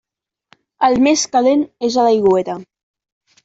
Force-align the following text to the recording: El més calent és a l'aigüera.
El 0.87 0.97
més 1.09 1.27
calent 1.37 1.63
és 1.91 2.01
a 2.05 2.09
l'aigüera. 2.11 2.59